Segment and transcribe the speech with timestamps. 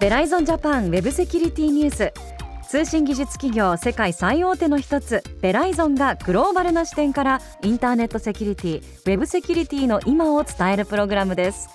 [0.00, 2.12] ベライゾンジャパンウェブセキュリティニュース
[2.68, 11.68] 通信技術企業世界最大手の一つベライゾンがグローバルな視点からインターネットセキュリティウェブセキュリティの今を伝えるプログラムです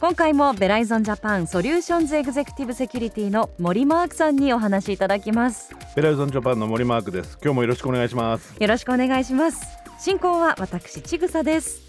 [0.00, 5.74] 今回もベライゾンジャパンソリューションズエグゼクティブセキュリティの森マークさんにお話しいただきます。
[5.94, 7.36] ベライゾンジャパンの森マークです。
[7.42, 8.56] 今日もよろしくお願いします。
[8.58, 9.60] よろしくお願いします。
[9.98, 11.82] 進行は私ちぐさです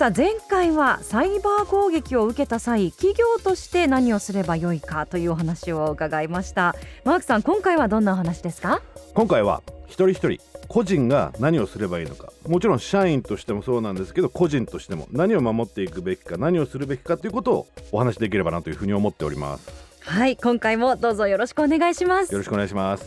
[0.00, 6.74] さあ前回はサイバー攻撃を受けた際企業として何をすればよいかというお話を伺いました。
[7.04, 8.80] マークさん今回はどんなお話ですか？
[9.12, 12.32] 今回は一人一人個人が何をすればいいのか。
[12.48, 19.70] もちろん社員としてもそうなんですけど個人としても何を守っていくべきか何をするべきかということをお話しできればなというふうに思っております。
[20.00, 22.32] はい今回もどうぞよろしくお願いします。
[22.32, 23.04] よろしくお願いします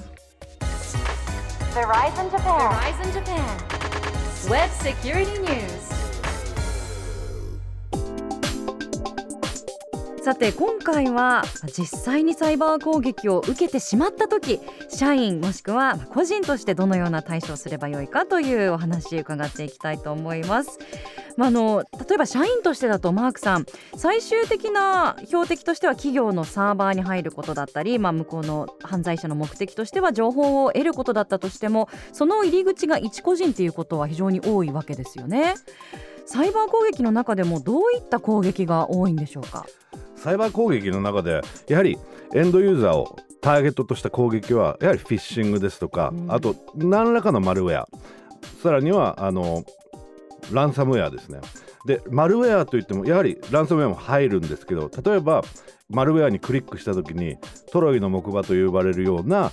[10.23, 11.43] さて今回は
[11.77, 20.79] 実際にサイバー攻撃を受けてしまった時社員もしくは個人としてどのような対処をすればよいかというお話伺っていきたいと思います。
[21.35, 23.65] まあ、の例えば社員としてだとマークさん
[23.97, 35.55] 最終的な標的としては企業のサーバーに入ることだったり、まあ、向こうの犯罪者の目的としては情報を得ることだったとしてもその入り口が一個人ということは非常に多いわけですよね。
[36.25, 39.65] サイバー攻撃の中でもどういった攻撃が多いんでしょうか？
[40.23, 41.97] サイバー攻撃の中でやはり
[42.33, 46.31] エンドユーザーをターゲットとした攻撃はやはりフィッシングですとか、うん。
[46.31, 47.89] あと何らかのマルウェア。
[48.61, 49.65] さらにはあの
[50.53, 51.41] ランサムウェアですね。
[51.85, 55.43] でマルウェアといってもやはりランサムウェアも入るんですけど例えば
[55.89, 57.35] マルウェアにクリックした時に
[57.73, 59.51] トロイの木馬と呼ばれるような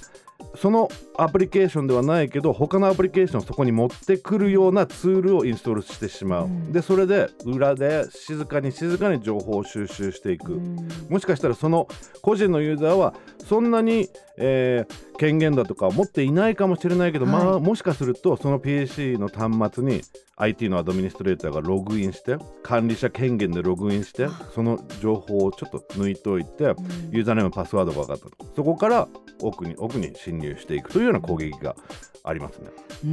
[0.57, 6.73] そのアプリケーションではないけど他のアプリケーションをそこに持ってくるようなツールをインストールしてしまう、うん。
[6.73, 10.61] でそれで裏で静かに静かに情報を収集していく、
[11.09, 11.89] もしかしたらその
[12.23, 13.15] 個人のユーザーは
[13.47, 20.01] そんなに、えー権限だとかを持っていないかもしれないけど、まあもしかするとその PC の端末に
[20.39, 26.75] IT のアドミニストレーターがログインして管理者権限でログインしてその情報をちょっと抜いといて
[27.11, 28.47] ユーザーネームパスワードが分かったと。
[28.57, 29.09] そこから
[29.43, 31.77] 奥に奥に侵入していくというような攻撃が
[32.25, 32.71] ありますね。
[33.05, 33.11] うー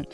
[0.00, 0.06] ん。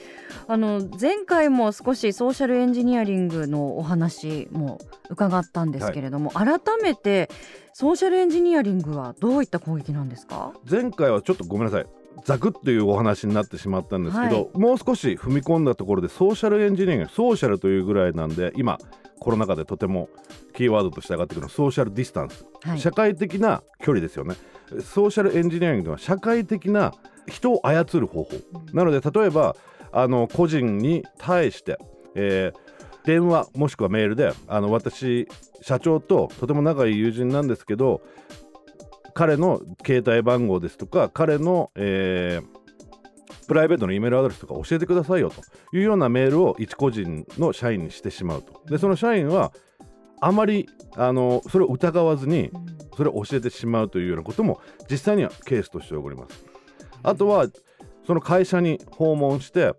[0.49, 7.29] あの前回も少しソーシャルエンジニアリングのお話も伺ったんですけれども、改めて
[7.73, 10.53] ソーシャルエンジニアリングはどういった攻撃なんですか？
[10.69, 11.87] 前回はちょっとごめんなさい。
[12.25, 18.79] ザクッというお話になってしまったんですけど、もう少し踏み込んだところでソーシャルエンジニアリングソーシャルというぐらいなんで今
[19.21, 20.09] コロナ禍でとても
[20.55, 22.81] キーワードとして上がってくるのはソーシャルディスタンス、はい。
[22.81, 24.35] 社会的な距離ですよね
[24.83, 26.93] ソーシャルエンジニアリングは社会的な
[27.27, 28.31] 人を操る方法、
[28.73, 29.57] なので例えば
[29.93, 31.79] あの個人に対して、
[32.15, 32.71] えー
[33.05, 35.27] 電話もしくはメールであの私
[35.63, 38.03] 社長ととても仲いい友人なんですけど
[39.15, 42.61] 彼の携帯番号ですとか彼の、えー
[43.47, 45.43] プライベートのイメールアドレスとか教えてくださいよと
[45.77, 48.63] いうようなメールを一個人の社員にしてしまうと。
[48.69, 49.53] でその社員は
[50.21, 52.51] あまりあのそれを疑わずに
[52.97, 54.61] それを教えてしまうというようなことも
[54.91, 56.45] 実際にはケースとして起こります。
[57.03, 57.47] あとは
[58.07, 59.75] その会社に訪問して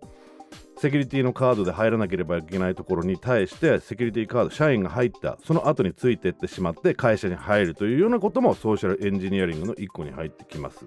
[0.78, 10.84] セキュリティのカードで入らなければいけないところに対してセキュリティカード社員が入ったその後についていってしまって会社に入るというようなこともソーシャルエンジニアリングの一個に入ってきます。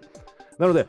[0.57, 0.85] なので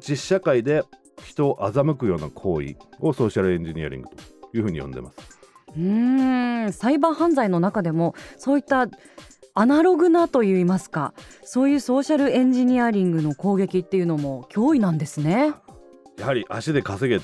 [0.00, 0.82] 実社会で
[1.24, 4.16] 人を欺くような行為をソーシャルエンジニアリングと
[4.56, 5.37] いうふうに呼んでます
[5.76, 8.88] うーんサイバー犯罪の中でもそういった
[9.54, 15.52] アナログなといいますかそういうソーシャルエンジニアリングの攻撃っていうのも脅威なんですね。
[16.18, 17.20] やはり足で稼げ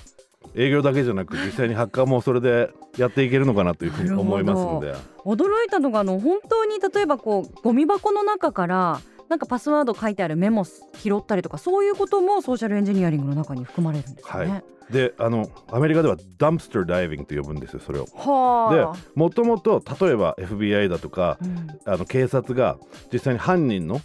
[0.57, 4.95] 営業だけじゃなく実際にハッカーもそれでやっていけるのかなというふうに思いますので。
[5.25, 14.51] 驚いたのがあの本当に例えばこうゴミ箱の中からなんかパスワード書いてあるメモ拾ったりとかそういうこともソーシャルエンジニアリングの中に含まれるんですよね。
[14.51, 18.05] はいであのアメリカではダンプスターダイビングと呼ぶんですよそれを。
[18.05, 18.97] ではあ。
[19.15, 22.77] もともと例えば FBI だとかうんあの警察が
[23.11, 24.03] 実際に犯人の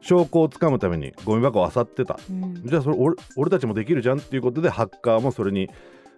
[0.00, 5.68] 証拠をつかむためにゴミ箱を漁ってたうんじゃあそれ俺俺たちもできるじゃんっていうことでハッカーもそれに、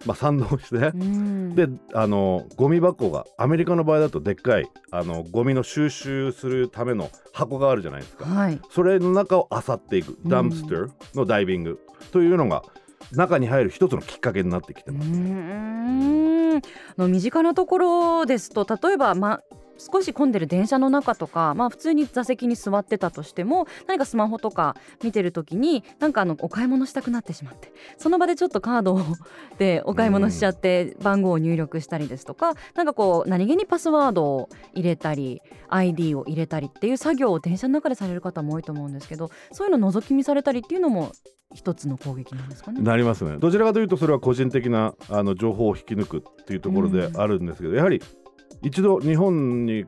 [0.05, 1.55] まあ、賛同して、うん。
[1.55, 8.25] であのゴミ箱がアメリカの場合だとでっかいあのゴミの収集するための箱があるじゃないですか。
[8.25, 8.59] はい。
[8.71, 10.29] それの中を漁っていくうん。
[10.29, 11.79] ダンプスターのダイビング。
[12.11, 12.63] というのが
[13.11, 15.09] 中に入る一つのきっかけになってきてうます。
[15.09, 16.57] ーん。
[16.57, 16.61] あ
[16.97, 19.41] の身近なところですと例えば、ま、
[19.91, 29.01] 少し混んでる電車の中とか、まあ、普通に座席に座ってたとしても何かスマホとか見てる時になんかあのお買い物したくなってしまってその場でちょっとカード
[29.57, 41.11] でお買い物しちゃって番号を入力したりですとかなんかこう何気にパスワードを入れたり ID を入れたりっていう作業を電車の中でされる方も多いと思うんですけどそういうの覗き見されたりっていうのも
[41.53, 42.81] 一つの攻撃なんですかね。
[42.81, 43.37] なりますね。
[43.37, 48.01] どちらかというとそれは個人的なあの情報を引き抜くっていうところであるんですけど、やはり
[48.61, 49.85] 一度日本に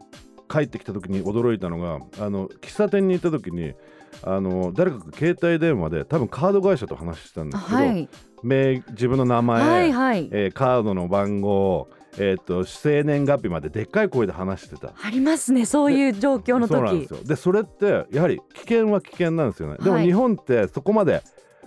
[0.50, 3.74] 帰ってきた時に驚いたのがあの喫茶店に行った時に
[4.22, 8.10] あの誰かが携帯電話で多分カード会社と話してたんですけど、はい、
[8.44, 10.30] 名自分の名前、はいはい。
[10.32, 14.94] えーカードの番号、えー、と生年月日まででっかい声で話してた。
[15.02, 17.00] ありますねそういう状況の時。
[17.00, 17.24] ですよ。
[17.24, 20.06] でそれってやはり危険は危険なんですよね、でもはい。
[20.06, 21.24] 日本ってそこまで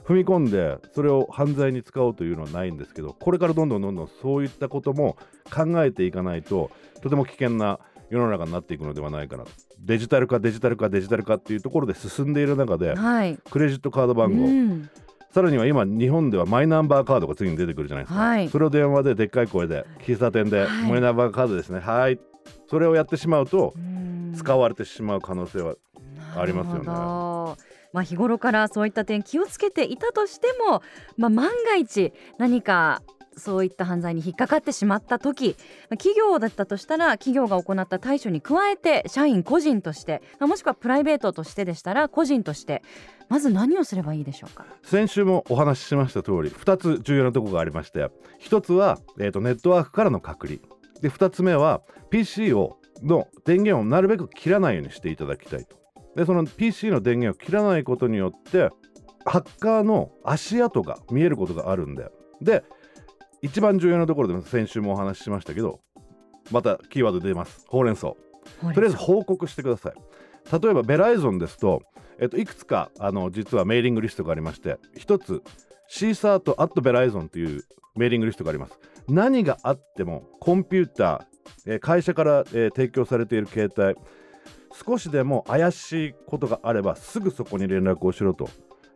[0.07, 5.17] 踏み込んでそれを犯罪に使おうというのはないんですけどこれからどんどんどんどんそういったことも
[5.53, 6.71] 考えていかないと
[7.03, 9.51] とても危険な世の中になっていくのではないかなと。
[9.81, 13.37] デジタル化デジタル化デジタル化っていうところで進んでいる中ではい。
[13.51, 14.89] クレジットカード番号、うん。
[15.33, 18.49] さらには今日本ではマイナンバーカードが次に出てくるじゃないですか、はい。
[18.49, 20.91] それを電話ででっかい声で喫茶店で、はい。
[20.91, 21.81] マイナンバーカードですね。
[21.81, 22.21] はい。
[22.71, 24.35] それをやってしまうとうん。
[24.37, 25.75] 使われてしまう可能性は
[26.37, 27.26] ありますよね
[27.97, 30.83] まあ、日頃からそういった点気をつけていたとしても、
[31.17, 33.03] まあ、万が一何か
[33.39, 35.57] そういった犯罪に引っかかってしまった時
[35.89, 42.83] ま企業だったとしたら企業が行った対処に加えて社員個人として、もしくはプライベートとしてでしたら個人として
[43.31, 44.67] まず何をすればいいでしょうか？
[44.83, 48.11] 先週もお話ししました通り2つ重要なところがありまして
[48.43, 50.59] 1つは、えー、とネットワークからの隔離
[51.01, 55.86] で2つ目は PC をの電源をなるべく切らないようにしていただきたいと
[56.17, 58.71] でその PC の電源を切らないことによって
[59.25, 62.11] ハッカーの足跡が見えることがあるんで
[62.41, 62.65] で
[63.43, 65.81] 一番重要なところで先週もお話ししましたけど
[66.51, 67.65] またキーワード出ます。
[67.69, 68.09] ほうれん草。
[68.09, 68.17] と
[68.77, 69.95] りあえず報告してください。
[70.61, 71.83] 例えばベライゾンですと、
[72.21, 75.43] えっと、いくつかあの実はメーリングリストがありまして一つ
[75.89, 77.65] シーサーとアットベライゾンという
[77.97, 78.79] メーリングリストがあります。
[79.09, 84.01] 何があってもコンピューター、えー会社から、えー提供されている携帯
[84.85, 88.49] 少しでも怪しいことがあればすぐそこに連絡をしろと,、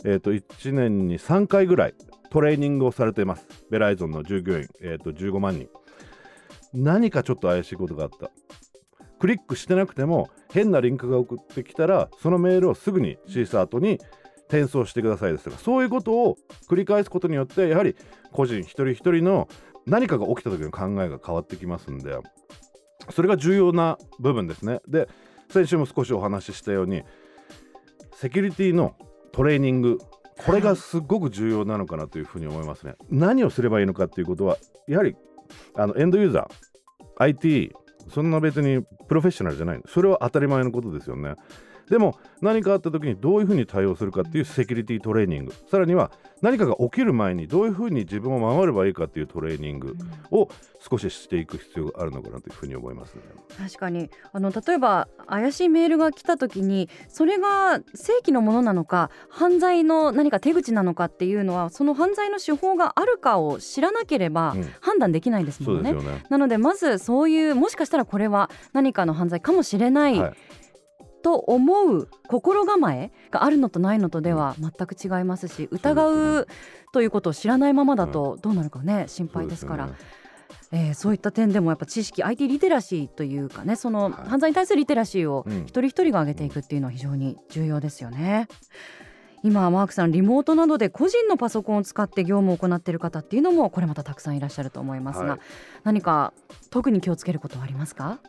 [0.05, 1.95] えー、と1年に3回ぐらい
[2.31, 3.47] トレーニングをされています。
[3.71, 5.69] ベライゾンの従業員、えー、と15万人。
[6.73, 8.31] 何かちょっと怪しいことがあった。
[9.19, 13.99] クリックしてなくても変なリンクが送ってきたらそのメールをすぐにシーサートに
[14.49, 15.59] 転送してくださいですとか。
[15.59, 16.37] そういうことを
[16.69, 17.97] 繰り返すことによってやはり
[18.33, 19.49] 個人一人一人の
[19.87, 22.17] 何かが起きた時の考えが変わってきますんで
[23.11, 24.81] それが重要な部分ですね。
[24.87, 25.09] で
[25.51, 27.03] 先週も少しお話ししたように
[28.15, 28.95] セキュリティの
[29.33, 29.99] トレーニング
[30.37, 32.95] これがすごく重要なのかなというふうに思いますね。
[33.11, 34.57] 何をすればいいのかっていうことは
[34.89, 35.17] やはり
[35.75, 37.73] あのエンドユーザー IT
[38.09, 39.83] そんな別にプロフェッショナルじゃない。
[39.87, 41.35] それは当たり前のことですよね。
[41.91, 49.97] でも何かあった時にどういうふうに対応するかっていうセキュリティトレーニングさらには何かが起きる前にどういうふうに自分を守ればいいかっていうトレーニング
[50.31, 50.49] を
[50.89, 53.23] 少ししていく必要があるのかなというふうに思いますね。
[53.59, 65.91] 確かにあの例えば怪しいメールが来た時にそれが正規のものなのか犯罪の何か手口なのかっていうのはその犯罪の手法があるかを知らなければうん判断できないですもんね。
[65.91, 66.25] そうですよね。
[66.31, 70.33] なのでまずそういうもしかしたらこれは何かの犯罪かもしれない、はい
[71.23, 76.09] と思う心構えがあるのとないのとでは全く違いますし疑
[76.41, 76.47] う
[76.93, 79.89] ということを知らないままだとどうなるかね心配ですから。
[80.73, 84.13] えーそういった点でもやっぱ知識 IT リテラシーというかねそのはい。
[84.29, 85.63] 犯罪に対するリテラシーをうん。
[85.63, 88.47] 一人一人が上げていくっていうのは非常に重要ですよね。
[89.43, 95.41] 今マークさんリモートなどで個人のパソコンを使って業務を行っている方っていうのもこれまたたくさんいらっしゃると思いますが、はい。
[95.83, 96.33] 何か
[96.71, 98.21] 特に気をつけることはありますか？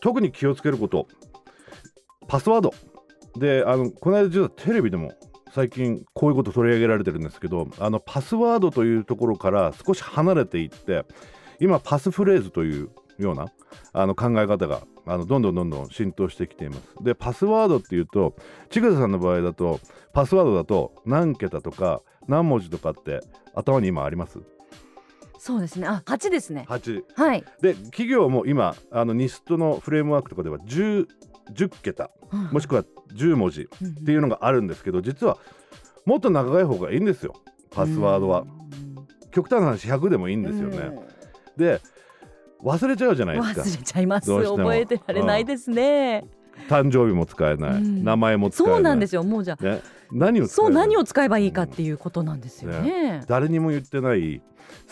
[0.00, 1.08] 特に気をつけること
[2.28, 2.74] パスワード。
[3.36, 5.12] であのこの間実はテレビでも
[5.52, 11.04] 最近こういうこと取り上げられてるんですけどあのパスワードというところから少し離れていって
[11.60, 13.46] 今パスフレーズというような
[13.92, 16.82] あの考え方があのどんどんどんどん浸透してきています。
[17.02, 18.34] でパスワードっていうと
[18.70, 19.80] 千草さんの場合だと
[20.12, 23.20] パスワードだと何桁とか何文字とかって
[23.54, 24.38] 頭に今あります？
[25.38, 25.88] そうですね。
[25.88, 31.06] あ8ですね ?8 はい、で企業も今あのニストのフレームワークとかでは 10,
[31.52, 32.10] 10桁
[32.50, 35.38] もしくは10文字うんっていうのがあるんですけど実は
[36.04, 37.34] もっと長い方がいいんですよ
[37.70, 38.44] パスワードは、
[39.30, 40.98] 極端な話100でもいいんですよね、
[41.56, 41.80] で
[42.62, 43.62] 忘れちゃうじゃないですか。
[43.62, 44.30] 忘れちゃいます。
[44.30, 46.24] 覚えてられないですね、
[46.68, 48.04] 誕生日も使えない、うん。
[48.04, 48.74] 名前も使えない。
[48.76, 49.24] そうなんですよ。
[49.24, 49.80] もうじゃあね、
[50.12, 53.22] 何をそう何を使えばいいかっていうことなんですよね。
[53.26, 54.42] 誰にも言ってない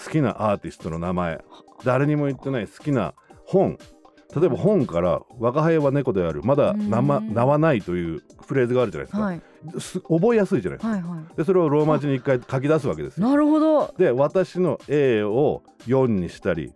[0.04, 1.44] 好きなアーティストの名前。
[1.84, 3.14] 誰にも言ってない好きな
[3.46, 3.78] 本
[4.36, 7.34] 例えば本から「我が輩は猫であるまだ名まうん。
[7.34, 9.40] 名はない」というフレーズがあるじゃないですか、はい。
[9.80, 10.92] す覚えやすいじゃないですか。
[10.92, 13.94] はいはでそれをローマ字に一回書き出すわけですなるほど。
[13.98, 16.72] で私の A を4にしたり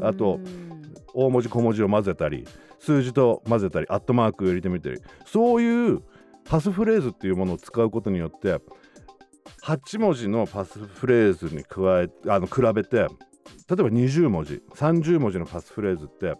[0.00, 2.46] あとうん大文字小文字を混ぜたり
[2.78, 5.00] 数字と混ぜたりアットマークを入れてみたり。
[5.24, 6.02] そういう
[6.48, 8.60] パスフレーズっていうものを使うことによって
[9.64, 13.08] 8文字のパスフレーズに加えあの比べて例え
[13.68, 16.34] ば20文字30文字のパスフレーズって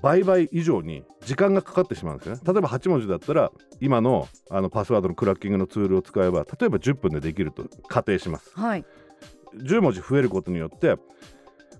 [0.00, 2.40] 倍々以上に時間がかかってしまうんですよね。
[2.44, 8.52] 例えば8文字だったら今のあのパスワードのクラッキングのツールを使えば例えば10分でできると仮定します。
[8.54, 8.84] はい。
[9.56, 10.96] 10文字増えることによって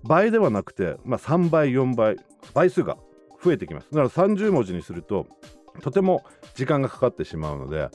[0.03, 2.17] 倍ではなくて、まあ、3倍4倍
[2.53, 2.97] 倍数が
[3.43, 3.87] 増えてきます。
[3.91, 5.25] だから30文字にすると
[5.81, 7.89] とても時間がかかってしまうので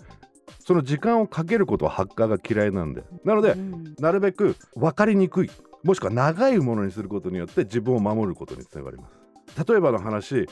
[0.58, 3.04] その時間をかけることはハッカーが嫌いなんで。
[3.24, 3.94] なのでうん。
[4.00, 5.50] なるべく分かりにくい
[5.84, 9.17] もしくは長いものにすることによって自分を守ることにつながります
[9.66, 10.48] 例えばの話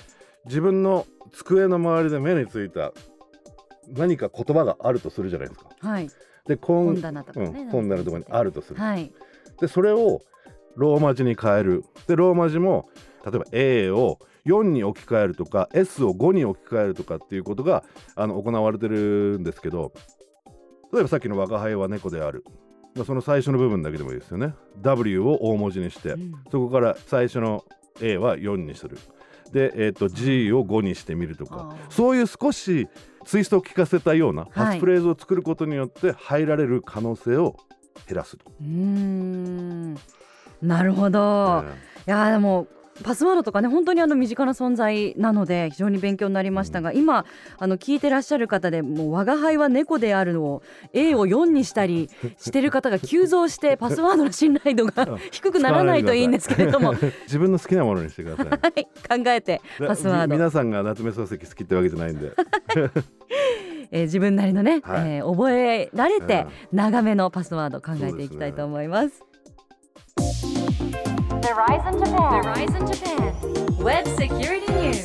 [0.47, 2.93] 自分の机の周りで目についた
[3.89, 5.69] 何か言葉があるとするじゃないですか。
[5.81, 6.11] はい。
[6.47, 8.81] でこん本棚とかねうん、本棚のところにあるとする。
[8.81, 9.13] はい。
[9.61, 10.23] でそれを
[10.77, 11.85] ローマ字に変える。
[12.07, 12.89] でローマ字も
[13.25, 17.85] 例えば A を4に置き換えるとか S を5に置き換えるとかっていうことが
[18.15, 19.93] あの行われてるんですけど
[20.93, 22.45] 例えばさっきの「我が輩は猫である」
[22.95, 24.55] まあその最初の部分だけでもいいですよね。
[24.81, 26.33] W を大文字にしてうん。
[26.51, 27.65] そこから最初の
[28.01, 28.99] A は4にする。
[29.53, 31.77] で、えー、と G を5にしてみるとか。
[31.91, 32.89] そういう少し
[33.25, 34.51] ツイストを効かせたようなはい。
[34.53, 37.57] パスフレーズを作ることによって入られる可能性を
[38.07, 38.51] 減らすと。
[38.61, 39.95] うーん。
[40.63, 41.65] なるほど、
[42.07, 42.09] え。
[42.09, 42.67] いやーでも
[43.03, 47.25] パスワードとかね本当にあの身近な存在なので非常に勉強になりましたが、今
[47.59, 50.63] あの聞いてらっしゃる方でもう我が輩は猫であるのを
[50.93, 58.85] A を4にしたりしてる方が急増して パスワードの信頼度が低くならないといいんですけれども、はい、 自分の好きなものにしてください。
[59.25, 60.27] 考えてパスワード。
[60.29, 62.33] み皆さんが夏目漱石好きってわけじゃないんで。
[63.93, 65.11] えー自分なりのね、はい。
[65.17, 69.23] えー覚えられてう長めのパスワード考えていきたいと思います。
[71.47, 72.43] Verizon Japan.
[72.43, 73.33] Verizon Japan.
[73.79, 75.05] Web Security News.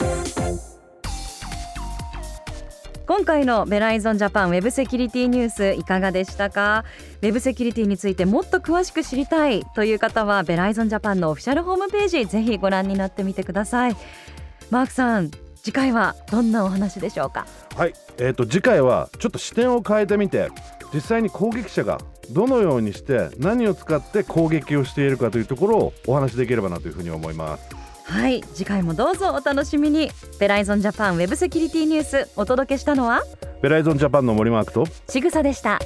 [3.06, 6.84] 今回のベライゾンジャパンウェブセキュリティニュースいかがでしたか？
[7.22, 13.96] ウェブセキュリティについてもっと詳しく知りたいという方はベライゾンジャパンのオフィシャルホームページぜひご覧になってみてください
[14.72, 17.46] マークさん次回はどんなお話でしょうか？
[17.76, 20.50] はい、えー、と次回はちょっと視点を変えてみて
[20.92, 22.00] 実際に攻撃者が
[22.32, 27.64] どのようにして何を使って攻撃をしているかというところをお話しできればなというふうに思います。
[28.04, 30.12] はい次回もどうぞお楽しみに。
[30.40, 33.22] ベライゾンジャパンウェブセキュリティニュースお届けしたのは？
[33.62, 35.80] ベライゾンジャパンの森マークとちぐさでした